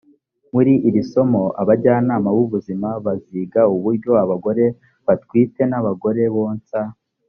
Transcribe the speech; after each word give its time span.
muri 0.53 0.73
iri 0.87 1.01
somo 1.11 1.43
abajyanama 1.61 2.27
b’ubuzima 2.35 2.89
baziga 3.05 3.61
uburyo 3.75 4.11
abagore 4.23 4.65
batwite 5.05 5.61
n’ 5.71 5.73
abagore 5.79 6.23
bonsa 6.35 6.79